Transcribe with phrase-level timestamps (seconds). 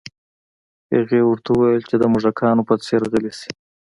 [0.95, 3.51] هغې ورته وویل چې د موږکانو په څیر غلي شي